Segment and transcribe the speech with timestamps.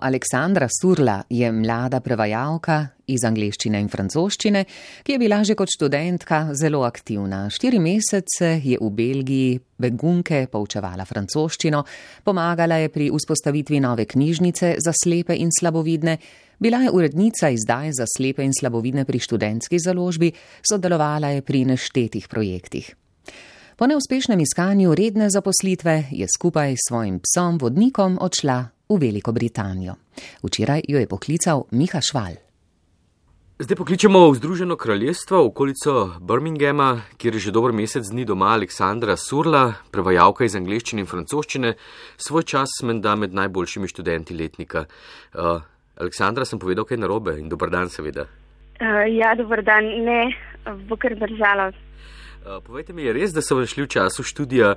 [0.00, 4.60] Aleksandra Surla je mlada prevajalka iz angleščine in francoščine,
[5.00, 7.46] ki je bila že kot študentka zelo aktivna.
[7.48, 11.80] Štiri mesece je v Belgiji begunke poučevala francoščino,
[12.28, 16.18] pomagala je pri vzpostavitvi nove knjižnice za slepe in slabovidne,
[16.60, 20.28] bila je urednica izdaj za slepe in slabovidne pri študentski založbi,
[20.60, 22.92] sodelovala je pri neštetih projektih.
[23.76, 29.94] Po neuspešnem iskanju redne zaposlitve je skupaj s svojim psom vodnikom odšla v Veliko Britanijo.
[30.42, 32.46] Včeraj jo je poklical Miha Šval.
[33.58, 38.52] Zdaj pokličemo v Združeno kraljestvo, v okolico Birminghama, kjer je že dober mesec dni doma
[38.52, 41.72] Aleksandra Surla, prevajalka iz angleščine in francoščine,
[42.20, 44.84] svoj čas menda med najboljšimi študenti letnika.
[45.32, 45.64] Uh,
[45.96, 48.28] Aleksandra, sem povedal kaj narobe in dober dan, seveda.
[48.76, 50.36] Uh, ja, dober dan, ne,
[50.84, 51.70] bo kar držala.
[52.44, 54.74] Uh, povejte mi, je res, da so vam šli v času študija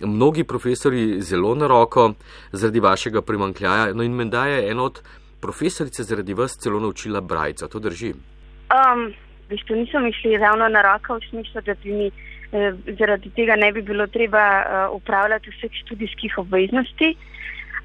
[0.00, 2.12] mnogi profesori zelo na roko
[2.52, 3.92] zaradi vašega primankljaja.
[3.94, 5.02] No in menda je ena od
[5.40, 7.68] profesorice zaradi vas celo naučila brajca.
[7.68, 8.12] To drži?
[8.12, 9.12] Um,
[9.46, 13.30] v bistvu niso mi šli ravno na roko, v smislu, da bi mi eh, zaradi
[13.30, 17.16] tega ne bi bilo treba uh, upravljati vseh študijskih obveznosti.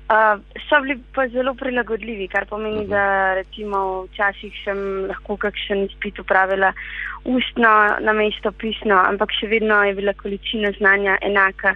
[0.08, 2.92] Uh, so bili pa zelo prilagodljivi, kar pomeni, uh mhm.
[2.92, 2.96] -huh.
[2.96, 6.74] da recimo včasih sem lahko kakšen izpit upravila
[7.24, 11.76] ustno na mesto pisno, ampak še vedno je bila količina znanja enaka.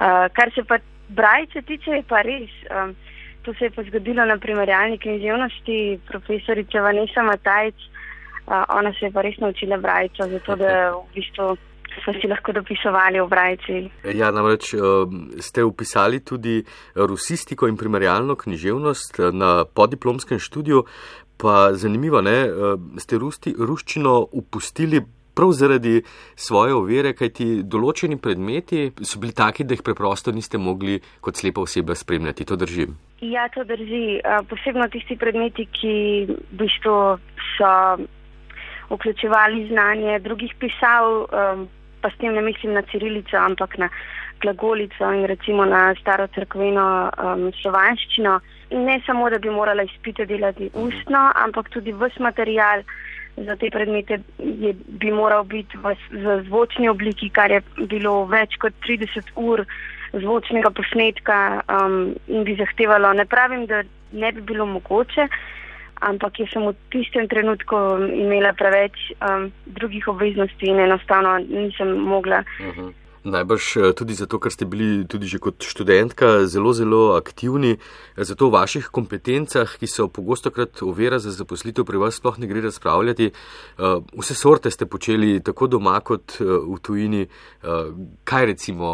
[0.00, 2.50] Uh, kar se pa brajce tiče, je pa res.
[2.70, 2.94] Um,
[3.42, 7.74] to se je pa zgodilo na primerjalni književnosti, profesorica Vanessa Matajc,
[8.46, 11.56] uh, ona se je pa res naučila brajco, zato da v bistvu
[12.04, 13.78] smo si lahko dopisovali v brajci.
[14.14, 14.74] Ja, namreč
[15.40, 20.84] ste upisali tudi rusistiko in primerjalno književnost na podiplomskem študiju,
[21.40, 22.36] pa zanimivo, ne,
[23.00, 25.00] ste rusti, ruščino upustili
[25.34, 26.02] prav zaradi
[26.36, 31.64] svoje ovire, kajti določeni predmeti so bili taki, da jih preprosto niste mogli kot slepa
[31.64, 32.44] oseba spremljati.
[32.44, 32.86] To drži.
[33.24, 34.20] Ja, to drži.
[34.50, 35.94] Posebno tisti predmeti, ki
[36.28, 36.96] v bistvu
[37.56, 37.72] so
[38.90, 41.24] vključevali znanje drugih pisav,
[42.00, 43.88] pa s tem ne mislim na cirilico, ampak na
[44.40, 48.40] glagolico in recimo na staro crkveno um, slovanščino.
[48.70, 52.82] Ne samo, da bi morala izpite delati ustno, ampak tudi vse material
[53.36, 58.56] za te predmete je, bi moral biti v, v zvočni obliki, kar je bilo več
[58.60, 59.64] kot 30 ur
[60.12, 61.38] zvočnega posnetka
[61.70, 63.12] um, in bi zahtevalo.
[63.14, 63.82] Ne pravim, da
[64.12, 65.28] ne bi bilo mogoče,
[66.00, 67.76] ampak jaz sem v tistem trenutku
[68.12, 72.44] imela preveč um, drugih obveznosti in enostavno nisem mogla.
[72.60, 72.80] Uh mhm.
[72.80, 72.92] -huh.
[73.24, 78.24] Najbrž eh, tudi zato, ker ste bili tudi že kot študentka zelo, zelo aktivni, eh,
[78.24, 82.48] zato o vaših kompetencah, ki so pogosto krat ovira za zaposlitev, pri vas sploh ne
[82.48, 83.28] gre razpravljati.
[83.28, 87.26] Eh, vse sorte ste počeli tako doma kot v tujini.
[88.24, 88.88] Kaj recimo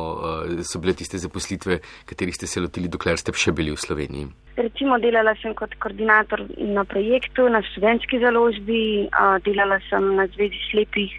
[0.62, 4.26] so bile tiste zaposlitve, katerih ste se lotili, dokler ste še bili v Sloveniji?
[4.56, 9.06] Recimo delala sem kot koordinator na projektu, na študentski založbi,
[9.44, 11.14] delala sem na Zvezi slepih.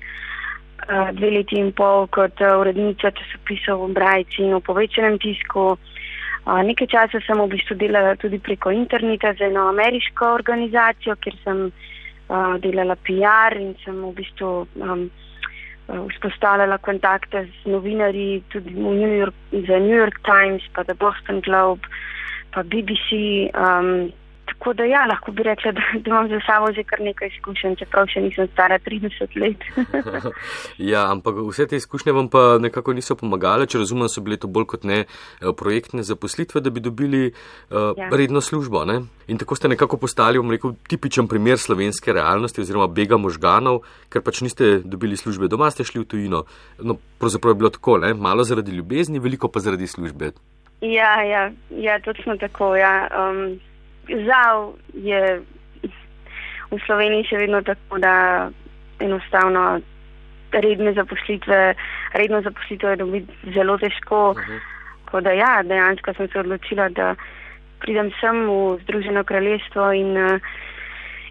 [0.89, 5.75] Eh, dve leti in pol kot eh, urednica časopisov v Brajci in v povečanem tisku.
[5.75, 11.35] Eh, nekaj časa sem v bistvu delala tudi preko interneta za eno ameriško organizacijo, kjer
[11.43, 11.71] sem
[12.59, 14.67] delala PR in sem v bistvu
[15.87, 21.87] vzpostavljala kontakte z novinarji tudi New York, za New York Times, pa The Boston Globe,
[22.51, 23.47] pa BBC.
[23.55, 24.11] Um,
[24.57, 27.75] Tako da ja, lahko bi rekla, da, da imam za sabo že kar nekaj izkušenj,
[27.77, 29.65] čeprav še nisem stara 30 let.
[30.91, 34.49] ja, ampak vse te izkušnje vam pa nekako niso pomagale, če razumem, so bile to
[34.49, 38.09] bolj kot ne eh, projektne zaposlitve, da bi dobili uh, ja.
[38.09, 38.81] redno službo.
[38.89, 38.97] Ne?
[39.29, 44.25] In tako ste nekako postali, bom rekel, tipičen primer slovenske realnosti oziroma bega možganov, ker
[44.25, 46.43] pač niste dobili službe doma, ste šli v tujino.
[46.81, 48.15] No, pravzaprav je bilo tako, ne?
[48.17, 50.33] malo zaradi ljubezni, veliko pa zaradi službe.
[50.81, 52.73] Ja, ja, ja točno tako.
[52.75, 53.05] Ja.
[53.13, 53.59] Um,
[54.07, 55.41] žal je
[56.71, 58.49] v Sloveniji še vedno tako, da
[58.99, 59.79] enostavno
[60.51, 61.75] redne zaposlitve,
[62.13, 64.31] redno zaposlitev je dobiti zelo težko.
[64.31, 64.59] Uh -huh.
[65.05, 67.15] Tako da ja, dejansko sem se odločila, da
[67.79, 70.41] pridem sem v Združeno kraljestvo in uh,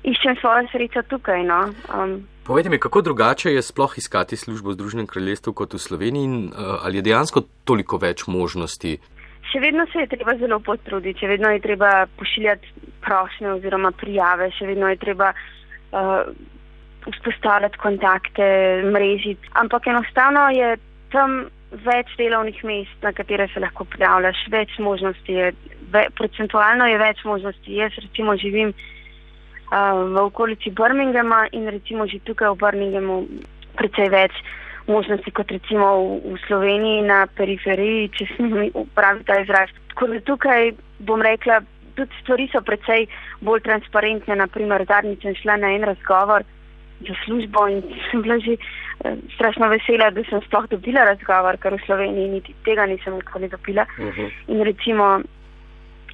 [0.03, 1.43] iščem svoje srečo tukaj.
[1.45, 1.73] No.
[1.95, 6.25] Um, Povejte mi, kako drugače je sploh iskati službo v Združenem kraljestvu kot v Sloveniji
[6.25, 6.53] in uh,
[6.85, 8.99] ali je dejansko toliko več možnosti
[9.47, 12.73] Še vedno se je treba zelo potruditi, še vedno je treba pošiljati
[13.07, 16.27] prošnje oziroma prijave, še vedno je treba uh,
[17.07, 18.47] vzpostavljati kontakte,
[18.93, 19.53] mrežiti.
[19.63, 20.75] Ampak enostavno je
[21.15, 21.47] tam
[21.87, 25.53] več delovnih mest, na katere se lahko prijavljaš, več možnosti je,
[25.93, 27.79] ve, procentualno je več možnosti.
[27.79, 33.19] Jaz recimo živim uh, v okolici Birminghama in recimo že tukaj v Birminghamu
[33.77, 34.35] precej več
[34.87, 39.73] možnosti kot recimo v, v Sloveniji na periferiji, če smem upraviti ta izraz.
[39.93, 40.71] Tako da tukaj
[41.07, 41.61] bom rekla,
[41.97, 43.07] tudi stvari so precej
[43.41, 44.37] bolj transparentne.
[44.37, 46.45] Naprimer, zadnjič sem šla na en razgovor
[47.01, 51.77] za službo in sem bila že eh, strašno vesela, da sem sploh dobila razgovor, ker
[51.77, 53.87] v Sloveniji niti tega nisem nikoli dobila.
[53.99, 54.21] Uh mhm.
[54.21, 54.31] -huh.
[54.49, 55.21] In recimo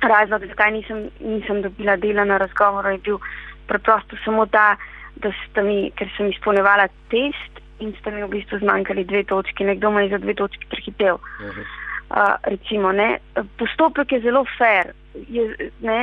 [0.03, 3.19] razlog, zakaj nisem, nisem dobila dela na razgovoru, je bil
[3.67, 4.77] preprosto samo ta,
[5.17, 9.65] da sta mi, ker sem izpolnevala test in sta mi v bistvu zmanjkali dve točki,
[9.65, 11.15] nekdo me je za dve točki prehitev.
[11.15, 11.65] Uh -huh.
[12.11, 13.19] uh, recimo, ne,
[13.59, 14.93] postopek je zelo fair.
[15.13, 15.99] Je, ne,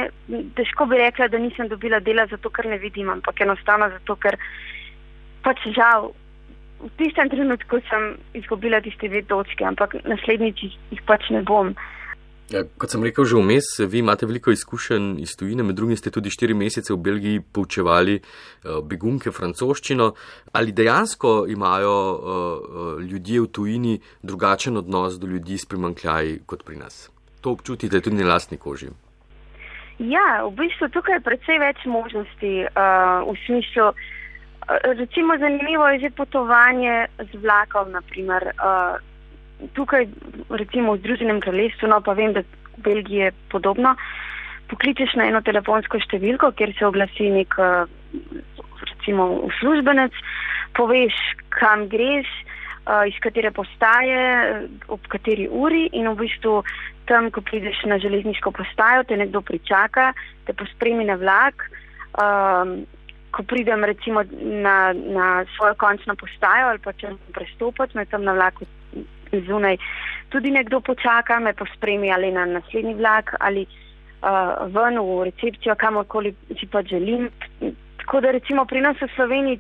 [0.56, 4.38] težko bi rekla, da nisem dobila dela zato, ker ne vidim, ampak enostavno zato, ker
[5.46, 6.12] pač žal.
[6.80, 11.74] V tistem trenutku sem izgubila tiste dve točke, ampak naslednjič jih pač ne bom.
[12.50, 16.10] Ja, kot sem rekel že vmes, vi imate veliko izkušenj iz tujine, med drugim ste
[16.10, 20.10] tudi štiri mesece v Belgiji poučevali uh, begunke francoščino.
[20.58, 26.82] Ali dejansko imajo uh, ljudje v tujini drugačen odnos do ljudi s primankljaji kot pri
[26.82, 27.10] nas?
[27.42, 28.90] To občutite tudi na lastni koži?
[30.00, 33.92] Ja, v bistvu tukaj je precej več možnosti uh, v smislu.
[34.96, 38.54] Recimo zanimivo je že potovanje z vlakom, naprimer.
[38.56, 39.00] Uh,
[39.74, 40.08] tukaj,
[40.50, 43.96] recimo v Združenem kraljestvu, no pa vem, da v Belgiji je podobno,
[44.72, 47.86] pokličeš na eno telefonsko številko, kjer se oglasi nek, eh,
[48.94, 50.14] recimo, uslužbenec,
[50.78, 51.16] poveš,
[51.50, 52.59] kam greš, eh,
[53.08, 54.22] iz katere postaje,
[54.88, 56.64] ob kateri uri in v bistvu
[57.06, 60.14] tam, ko prideš na železniško postajo, te nekdo pričaka,
[60.46, 61.70] te pospremi na vlak.
[62.20, 62.86] Um,
[63.32, 68.34] ko pridem recimo na, na svojo končno postajo ali pa če prestopati, me tam na
[68.34, 68.66] vlaku
[69.46, 69.78] zunaj
[70.34, 76.34] tudi nekdo počaka, me pospremi ali na naslednji vlak ali uh, ven v recepcijo, kamorkoli
[76.60, 77.30] si pa želim.
[77.98, 79.60] Tako da recimo pri nas v Sloveniji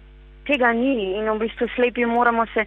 [0.50, 2.66] tega ni in v bistvu slepi moramo se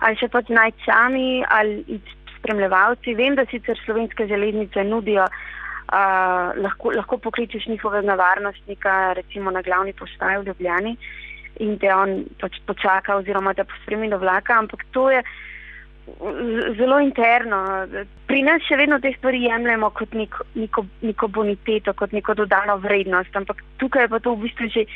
[0.00, 2.00] ali še pač najti sami ali
[2.38, 3.14] spremljevalci.
[3.14, 9.92] Vem, da sicer slovenske železnice nudijo, uh, lahko, lahko pokličeš njihovega varnostnika recimo na glavni
[9.92, 10.96] postaji v Ljubljani
[11.60, 15.22] in te on pač počaka oziroma te pospremi do vlaka, ampak to je
[16.78, 17.58] zelo interno.
[18.26, 22.78] Pri nas še vedno te stvari jemljemo kot neko, neko, neko boniteto, kot neko dodano
[22.82, 24.86] vrednost, ampak tukaj je pa to v bistvu že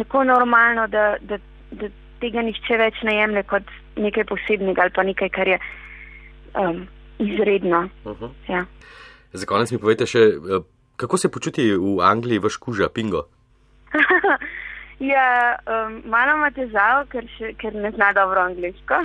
[0.00, 1.38] tako normalno, da, da,
[1.70, 1.88] da
[2.20, 5.58] tega nihče več ne jemlje kot nekaj posebnega ali pa nekaj, kar je
[6.54, 6.86] um,
[7.18, 7.88] izredno.
[8.04, 8.30] Uh -huh.
[8.48, 8.64] ja.
[9.32, 10.62] Za konec mi povete še, eh,
[10.96, 13.26] kako se počuti v Angliji vaš kuža, pingo?
[14.98, 18.98] Ja, um, malo ima težav, ker, še, ker ne zna dobro angliško.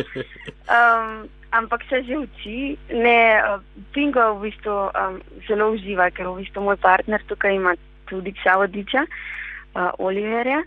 [0.76, 1.10] um,
[1.52, 2.76] ampak se že uči.
[2.88, 3.60] Ne, uh,
[3.92, 7.76] Pingo v bistvu um, zelo uživa, ker v bistvu moj partner tukaj ima
[8.08, 10.62] tudi psa vodiča, uh, Oliverja.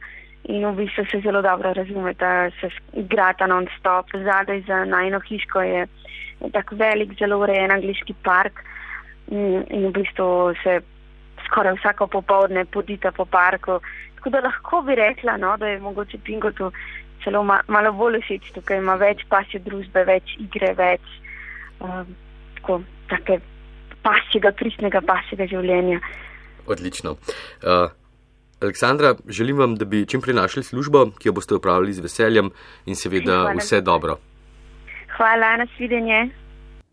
[0.51, 4.12] In v bistvu se zelo dobro razume, da se igrata non-stop.
[4.13, 5.86] Zadaj za najno hiško je,
[6.51, 8.60] tako velik, zelo urejen angliški park.
[9.31, 10.81] In, in v bistvu se
[11.45, 13.80] skoraj vsako popovdne podita po parku.
[14.16, 16.72] Tako da lahko bi rekla, no, da je mogoče Pingo tu
[17.24, 21.04] celo ma, malo bolj všeč, tukaj ima več pasje družbe, več igre, več
[21.80, 22.12] um,
[22.60, 22.81] tako,
[23.12, 23.40] take
[24.04, 26.01] pasjega, pristnega pasjega življenja.
[26.68, 27.16] Odlično.
[27.63, 27.88] Uh,
[28.63, 32.51] Aleksandra, želim vam, da bi čim prej našli službo, ki jo boste upravljali z veseljem
[32.86, 34.18] in seveda Hvala vse dobro.
[35.18, 36.43] Hvala, nasvidenje.